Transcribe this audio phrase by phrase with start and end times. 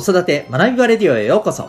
[0.00, 1.64] 子育て学びバレディオへようこそ。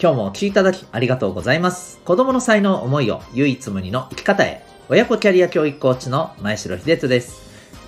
[0.00, 1.98] 今日もお聴きいただきありがとうございます。
[2.04, 4.64] 子供の才能思いを唯一無二の生き方へ。
[4.88, 7.42] 親子キャリア教育コーチの前城秀人です。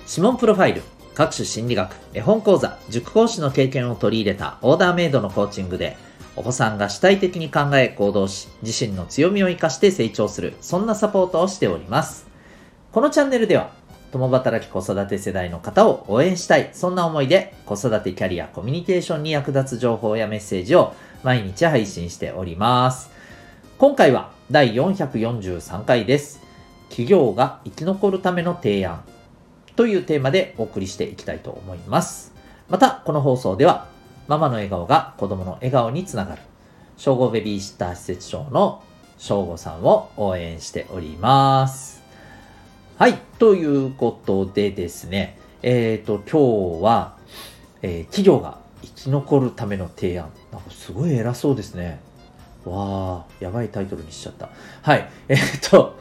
[0.09, 0.81] 指紋プロファイル、
[1.15, 5.95] 各種心理学、絵本講座、塾講師の経験を取り入れたオーダーメイドのコーチングで、
[6.35, 12.27] お子さんが主体的に考え行動し、自身の強みを生かして成長する、そんなサポートをしております。
[12.91, 13.78] このチャンネルでは、
[14.11, 23.11] 共働き子育て世代の方を応援したい、そんな思いで子育てキャリアコミュニケーションに役立つ情報やメッセージを毎日配信しております。
[23.77, 26.41] 今回は第443回です。
[26.89, 29.03] 企業が生き残るための提案
[29.75, 32.33] というテーマでお送りしていきたいと思います。
[32.67, 33.87] また、この放送では、
[34.27, 36.41] ママの笑顔が子供の笑顔につながる、
[36.97, 38.83] 総合ベビーシッター施設長の
[39.17, 41.98] 正吾さんを応援しております。
[42.99, 43.13] はい。
[43.39, 47.15] ということでですね、えっ、と、今日は、
[47.81, 50.29] えー企業が生き残るための提案。
[50.51, 52.01] なんかすごい偉そうですね。
[52.65, 54.49] わあ、やばいタイトルにしちゃった。
[54.81, 55.09] はい。
[55.29, 55.37] えっ、
[55.69, 55.95] と、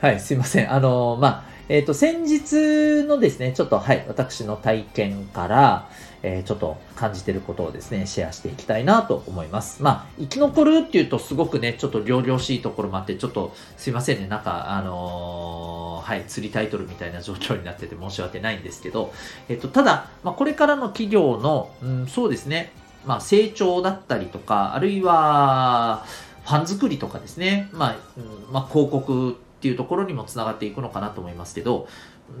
[0.00, 0.72] はい、すいません。
[0.72, 5.88] あのまあ、えっ、と、先日のですね、ちょっと、はい、私の体験から、
[6.22, 9.82] えーちょっと感じてることをですね、シェアしていきたいなと思います。
[9.82, 19.12] まあ、生き残るっていうとすごくね、ちょっと両々しいところもあって、ちょっとすいませんね、なんか、あのーはい、釣りタイトルみたいな状況になってて申し訳ないんですけど、
[19.48, 22.72] えっ、と、ただ、まあ、これからの企業の、うん、そうですね、
[23.06, 26.04] まあ、成長だったりとか、あるいは、
[26.44, 31.88] ファン作りとかですね、まあ、うんまあ、広告っていうところにもつながっていくのかなと思いますけど、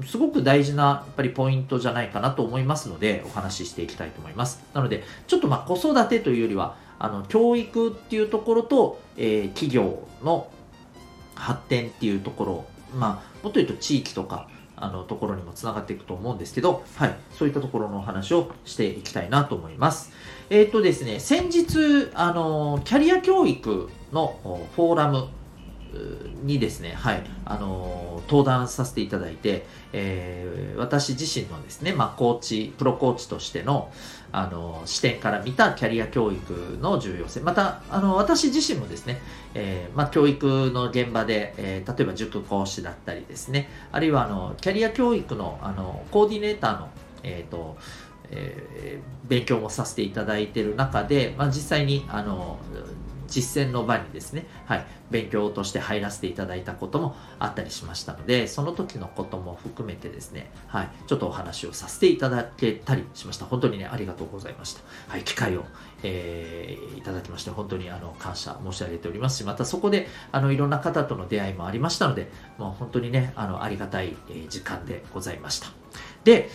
[0.04, 4.62] すごく大事なやっぱりポイントじゃないかなと思いますので、お話ししていきたいと思います。
[4.74, 10.48] なので、ちょっとま子育てというよりは、あの教育っていうところと、えー企業の
[11.34, 20.12] 発展っていうところ、まあ、もっと言うと地域とか、あのところにもつながっていくと思うんですけど、はい、そういったところのお話をしていきたいなと思います。
[20.50, 25.28] えっ、とですね、先日、あの、キャリア教育のフォーラム
[26.42, 33.92] にですね、はい、あの、登壇させていただいて、えー私自身のですね、まあ、コーチ、プロコーチとしての、
[34.32, 39.20] あの、視点から見たキャリア教育の重要性、また、あの、私自身もですね、
[39.54, 46.88] えーまあ、教育の現場で、えー例えば塾講師だったりですね、あるいは、あの、キャリア教育の、あの、コーディネーターの、
[47.22, 47.76] えっ、と、
[48.30, 52.58] えー勉強もさせていただいている中で、まあ、実際にあの
[53.28, 63.44] 実践の場にですね、はい、勉強として入らせていただいたこともあったりしましたのでその時のことも含めてですね、はい、ちょっとお話をさせていただけたりしました。
[63.44, 65.64] 本当にねありがとうございました、はい、機会を、
[66.02, 75.68] えーいただきまして本当にあの感謝申し上げておりますしまたそこであのいろんな方との出会いもありましたのでもう本当にねあのありがたい、え時間でございました。
[76.24, 76.48] で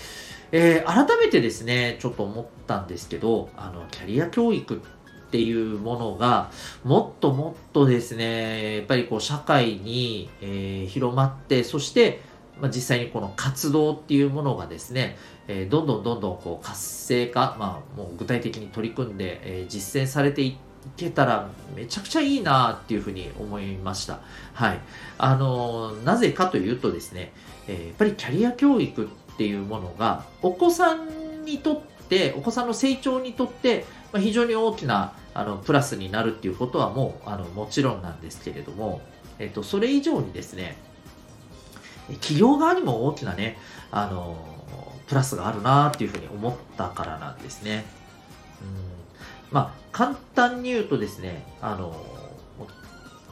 [0.51, 4.81] えー改めてですね、ちょっと思ったんですけど、あの、キャリア教育
[5.29, 6.50] っていうものが、
[6.84, 12.22] もっともっとですね、やっぱりこう、社会に、えー広まって、そして、
[12.59, 20.57] まあ、実際にこの活動っていうものがですね、えーどんどんどんどんこう活性化、まあ、もう具体的に取り組んで、えー実践されてい
[20.97, 24.22] けたらめちゃくちゃいいなっていうふうに思いました。
[24.53, 24.79] はい。
[25.19, 27.34] あのなぜかというとですね、
[27.68, 39.01] えーやっぱりキャリア教育っていうものがお子さんにとってお子さんの成長にとって、まあ、非常に大きなあのプラスになるっていうことはもうあのもちろんなんですけれども、
[39.37, 40.75] えっと、それ以上にですね
[42.15, 43.57] 企業側にも大きなね
[43.91, 44.35] あの
[45.07, 47.85] プラスがあるなっていうふうに思ったからなんですね。
[48.61, 48.99] うん
[49.51, 51.95] まあ簡単に言うとですねあの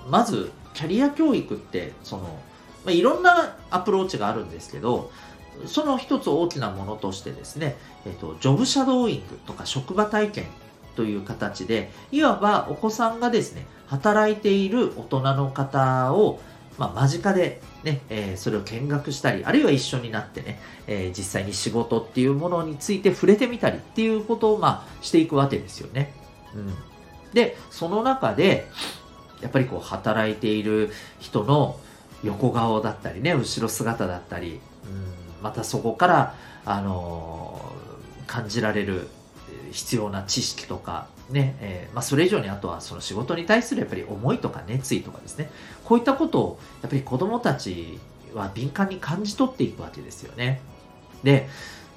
[0.10, 2.30] まずキャリア教育ってその、ま
[2.88, 5.12] あ、いろんなアプローチがあるんですけど
[5.66, 10.46] その一つ大きなものとしてですね、えっと、ジョブシャドーイングとか職場体験
[10.98, 16.42] という形で、いわばお子さんがですね、働いている大人の方を、
[16.80, 26.14] まあ、間近でね、えーそれを見学したり、あるいは一緒になってね、えー実際に仕事っていうものについて触れてみたりっていうことを、まあ、していくわけですよね。
[26.56, 26.74] うん。
[27.34, 28.68] で、その中で、
[29.42, 31.80] やっぱりこう、働いている人の
[32.24, 36.36] 横顔だったりね、後ろ姿だったり、うんまたそこから、
[36.66, 37.88] あのー
[38.28, 39.08] 感じられる
[39.72, 45.50] 必要な知識とか、ね、えーまあ、それ以上にあとはその仕事に対するやっぱり思いとか熱意とかですね、
[45.84, 48.00] こういったことをやっぱり子供たち
[48.34, 50.62] は敏感に感じ取っていくわけですよね。
[51.24, 51.48] で、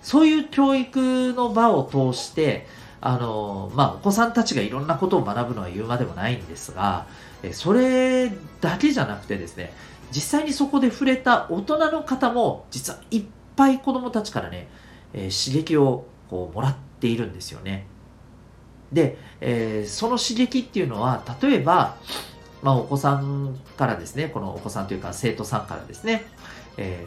[0.02, 2.66] そういう教育の場を通して、
[3.00, 7.06] あの、まあ、お子さんたちがいろんなことを学ぶのは言うまでもないんですが、
[7.52, 8.30] それ
[8.60, 9.72] だけじゃなくてですね、
[10.12, 13.24] 実際にそこで触れた大人の方も、実はいっ
[13.56, 14.68] ぱい子供たちからね、
[15.12, 17.86] えー刺激をこうもらってているんですよね。
[18.92, 21.96] で、えー、その刺激っていうのは、例えば、
[22.62, 26.24] まあ、お子さんからですね、このお子さんというか生徒さんからですね、
[26.76, 27.06] え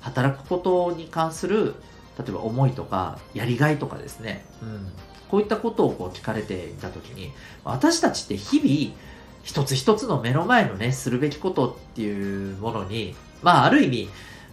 [0.00, 1.74] ー、働くことに関する、
[2.18, 4.92] 例えば思いとか、やりがいとかですね、うん、
[5.28, 7.32] こういったことをこう聞かれていたときに、
[7.64, 8.96] 私たちって日々、
[9.42, 14.08] 一つ一つの目の前のね、するべきことっていうものに、まあ、ある意味、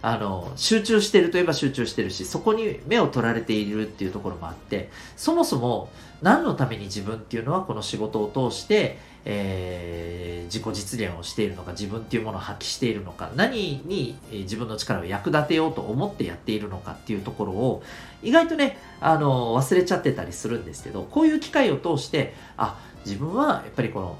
[0.06, 5.88] あの、集中してるといえば集中してるし、そこに目を取られているっていうところもあって、そもそも
[6.20, 17.82] 何のために自分っていうのはこの仕事を通して、えー、自己実現をしているのか、自分っていうものを発揮しているのか、何に自分の力を役立てようと思ってやっているのかっていうところを、
[18.22, 24.18] 意外とね、あの、忘れちゃってたりするんですけど、こういう機会を通して、あ、自分はやっぱりこの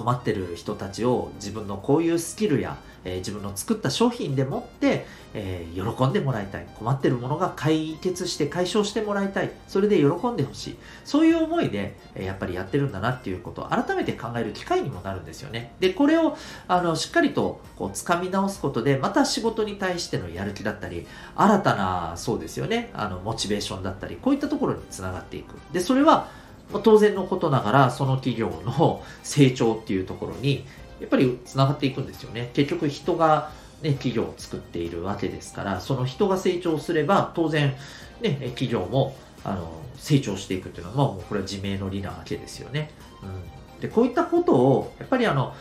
[0.00, 5.04] 困ってる人たちを自分のこういうスキルや、えー、自分の作った商品でもって、
[5.34, 6.66] えー、喜んでもらいたい。
[6.78, 9.50] 困ってるものが解決して解消してもらいたい。
[9.68, 10.76] それで喜んでほしい。
[11.04, 15.74] そういう思いで、えー、やっぱりやってるんだなっていうことを改めて考える機会にもなるんですよね。
[15.80, 16.34] でこれを
[16.66, 21.06] あのしっかりとこう掴み直すことでまた仕事に対してのやる気だったり
[21.36, 22.88] 新たなそうですよね。
[22.94, 25.56] あのモチベーションだったりこういったところにつながっていく。
[25.74, 26.39] でそれは
[26.78, 30.64] 当然のことながらその企業の成長っていうところに
[31.00, 32.50] やっぱりつながっていくんですよね。
[32.52, 33.50] 結局人が、
[33.82, 37.74] ね、企業を作っているわけですからその人が成長すれば当然、
[38.20, 42.90] ね、企業もあの成長していくっていうのはもうこれは自明の理なわけですよね。
[43.22, 45.54] うん、でこういったことをやっぱりあの、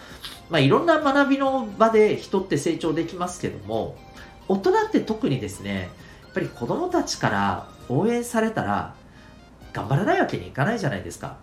[0.49, 3.95] まあ、いろんな学びの場で人って成長できますけども
[4.47, 5.89] 大人って特にですね
[6.23, 8.95] やっぱり子供たちから応援されたら
[9.73, 11.37] 頑張らないわけにいかないじゃないですか。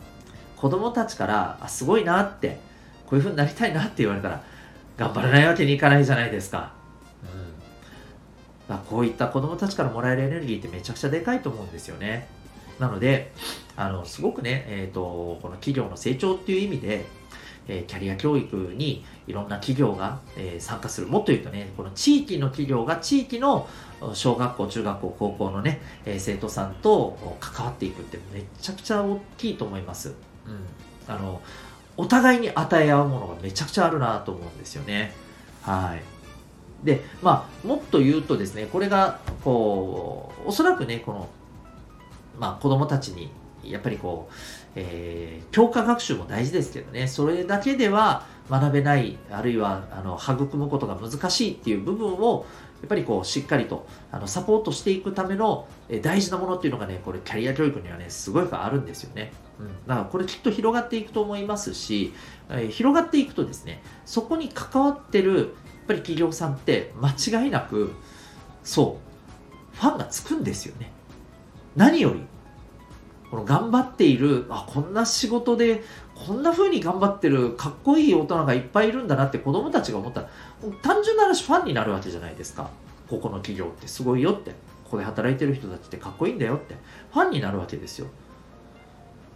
[0.57, 2.59] 子供たちから、あ、すごいなって、
[3.07, 4.43] こういう風になりたいなって言われたら、
[4.97, 6.73] 頑張らないわけにいかないじゃないですか。
[7.23, 7.31] うん。
[8.69, 12.29] まあ、こういった子供たちからもらえるエネルギーってめちゃくちゃでかいと思うんですよね。
[12.79, 13.33] なので、
[13.77, 17.05] あの、すごくね、えっ、ー、と、この企業の成長っていう意味で、
[17.69, 21.07] えー、キャリア教育にいろんな企業が、えー、参加する。
[21.07, 23.69] もっと言うとね、この地域の企業が地域の
[24.15, 30.15] 小学校、中学校、高校のね、えー、生徒さんと関わっていくってめちゃくちゃ大きいと思います。
[30.47, 31.13] うん。
[31.13, 31.41] あの、
[31.97, 35.13] お互いに与え合うものがめちゃくちゃあるなと思うんですよね。
[35.63, 36.17] はい。
[36.85, 41.29] で、まあ、もっと言うとですね、これが、こう、おそらくね、この、
[42.39, 43.31] まあ、子供たちに、
[43.63, 44.35] やっぱりこう、
[44.77, 52.47] えー、教科学習も大事ですけどね、それだけでは学べない、あるいは、あの、育むことが難しいっていう部分を、
[52.83, 59.33] やっぱりこう、しっかりと、あの、サポートしていくための、え大事なものっていうのがね、これ、キャリア教育にはね、すごいあるんですよね。
[59.59, 59.67] うん。
[59.87, 62.13] だから、これきっと広がっていくと思いますし、
[62.51, 65.47] えー、広がっていくとですね、そこに関わってる、やっ
[65.89, 67.93] ぱり企業さんって間違いなく、
[68.63, 68.99] そ
[69.73, 70.93] う、ファンがつくんですよね。
[71.77, 72.21] 何より、
[73.31, 75.83] この頑張っている、あ、こんな仕事で、
[76.15, 80.29] こんな風に頑張ってるかっこいい大人がいっぱいいるんだなって子供たちが思ったら、
[80.83, 82.71] 単純な話ファンになるわけじゃないですか。
[83.09, 84.53] ここの企業ってすごいよって。
[84.85, 86.77] ここで働いてる人たちってかっこいいんだよって。
[87.13, 88.07] ファンになるわけですよ。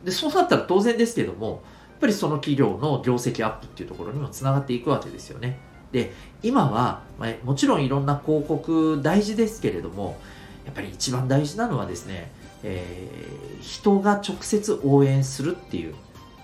[0.05, 1.59] で、そうなったら当然ですけども、やっ
[2.01, 5.59] ぱりその企業の業績アップっていうところにもつながっていくわけですよね。
[5.93, 6.13] で、
[6.43, 10.19] 今は、まあ、もちろんいろんな広告大事ですけれども、
[10.65, 12.31] やっぱり一番大事なのはですね、
[12.63, 15.95] えー、人が直接応援するっていう、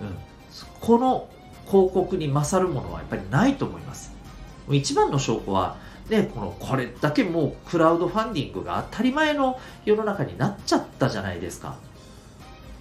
[0.01, 0.17] うん、
[0.79, 1.29] この
[1.65, 4.11] 広告に勝るものはやっぱりないと思います。
[4.69, 5.77] 一番の証拠は、
[6.09, 11.75] ね、このこれだけもうクラウドファンディングが当たり前の世の中になっちゃったじゃないですか。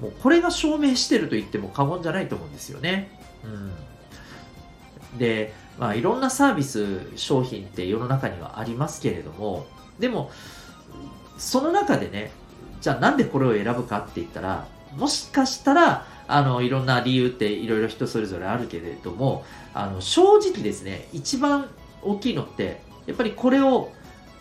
[0.00, 3.10] もうこれが証明してると言っても過言じゃないと思うんですよね。
[3.44, 9.66] うん、で、まあ、いろんなサービス、商品って世の中にはありますけれども、
[9.98, 10.30] でも、
[11.38, 12.30] その中でね、
[12.86, 14.64] じゃあなんでこれを選ぶかって言ったら、
[14.96, 21.68] もしかしたら、あの、いろんな理由っていろいろ人それぞれあるけれども、あの、正直ですね、一番
[22.00, 23.90] 大きいのって、やっぱりこれを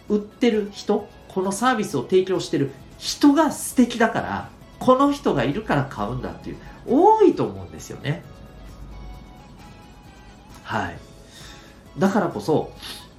[0.09, 8.21] 売ってる人、このサービスを提供してる人が素敵だから、この人がいるから買うんだっていう、多いと思うんですよね。
[10.61, 10.97] はい。
[11.97, 12.71] だからこそ、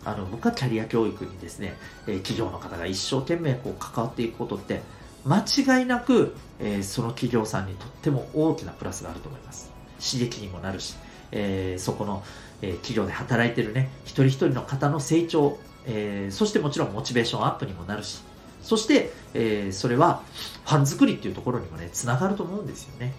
[0.04, 1.74] あの、僕はキャリア教育にですね、
[2.06, 4.82] えー、企業の方が一生懸命こう関わっていくことって、
[5.26, 5.44] 間
[5.78, 9.72] 違いなく、えー、その企業さんにとっても大きなプラスがあると思います。
[9.98, 10.96] 刺激にもなるし、
[11.32, 12.22] えー、そこの、
[12.62, 18.20] えー、企業で働いてるね、一人一人の方の成長、え、そしてもちろんモチベーションアップにもなるし、
[18.62, 20.22] そして、え、それは
[20.64, 23.14] ファン作りっていうところにもね、つながると思うんですよね。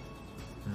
[0.66, 0.74] うん、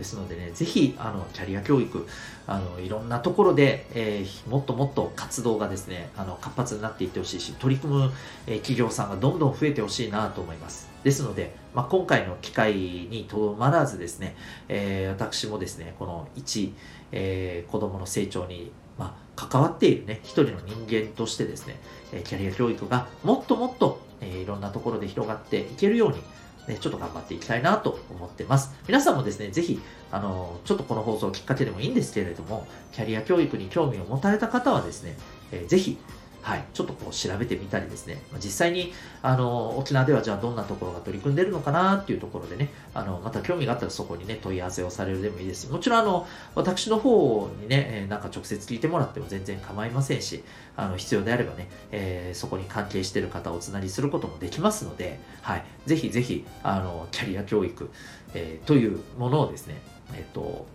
[0.00, 2.06] ですのでね、ぜひ、あの、キャリア教育、
[2.46, 8.12] あの、いろんなところで、えー、もっともっと活動がですね、あの、活発になっていってほしいし、取り組む、
[8.46, 10.88] えー、企業さんがどんどん増えてほしいなと思います。
[11.04, 14.36] ですので、まあ、今回の機会にとどまらずですね、
[14.68, 16.74] えー、私もですね、この一、
[17.12, 21.78] えー、子供の成長に、まあ、関わっているね、一人の人間としてですね、
[22.24, 26.22] キャリア教育がもっともっと、えいろんなところで広がっていけるように、
[26.68, 28.72] ね、ちょっと頑張っていきたいなと思ってます。
[28.86, 29.80] 皆さんもですね、ぜひ、
[30.12, 35.16] あの、ちょっとこの放送をきっかけでもいいんですけれども、キャリア教育に興味を持たれた方はですね、
[35.52, 35.98] えー、ぜひ、
[36.42, 38.92] はい、ちょっとこう調べてみたりですね、実際に
[39.22, 45.66] あの沖縄ではじゃあどんなところが取り組んでるのかなっていうところでね、あのまた興味があったらそこにね、問い合わせをされるでもいいです。
[45.66, 50.42] し、もちろんあの私の方にね、なんか直接聞いてもらっても全然構いませんし、
[50.76, 57.90] あの必要であればね、えー、そこに関係してる方をおつなぎすることもできますので、はい、ぜひぜひあのキャリア教育、
[58.34, 59.80] えー、というものをですね、
[60.14, 60.66] えっ、と、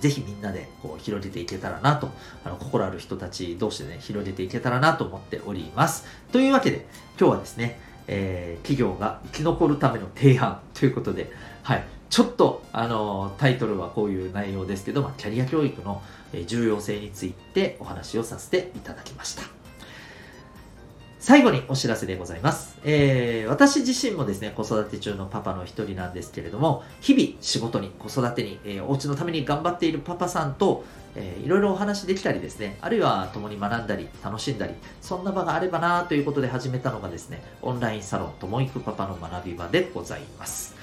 [0.00, 2.10] ぜひみんなでこう広げていけたらなと、
[2.44, 6.06] あの心ある人たち同士でね、広げていけたらなと思っております。
[6.32, 6.86] というわけで、
[7.18, 11.30] 今日はですね、えー、企業が生き残るための提案ということで、
[11.62, 16.02] はい、ちょっと、あのタイトルはこういう内容ですけど、まあ、キャリア教育の
[16.46, 19.57] 重要性についてお話をさせていただきました。
[21.20, 22.78] 最後にお知らせでございます。
[22.84, 30.84] えー、私自身もですね、子育て中のパパの一人なんですけれども、日々仕事に、子育てに、えー、お家のために頑張っているパパさんと、
[31.16, 40.76] えー、いろいろお話できたりですね、あるいは共に学んだり、楽しんだり、そんな場があればなということで始めたのがですね、オンラインサロン、ともいくパパの学び場でございます。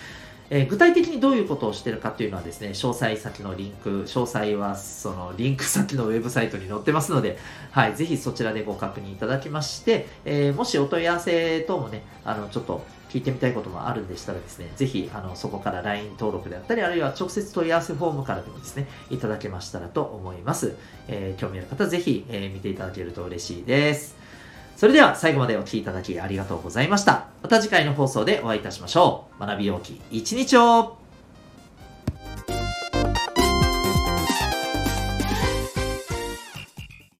[0.49, 7.37] えー、具体的にどういうことをしてるかというのはですね、詳細先のリンク、詳細はそのリンク先のウェブサイトに載ってますので、
[7.71, 20.75] はい、ぜひそちらでご確認いただきまして、えー、もしお問い合わせ等もね、あの、ちょっと聞いてみたいこともあるんでしたらですね、ぜひ、あの、そこから LINE 登録であったり、あるいは直接問い合わせフォームからでもですね、いただけましたらと思います。
[21.07, 24.15] えー、興味ある方、ぜひ、え見ていただけると嬉しいです。
[24.75, 27.27] それでは最後までお聴きいただきありがとうございました。
[27.41, 29.24] また次回の放送でお会いいたしましょう。
[29.39, 30.97] 学びようき一日を